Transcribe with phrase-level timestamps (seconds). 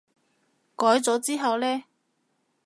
[0.75, 1.83] 改咗之後呢？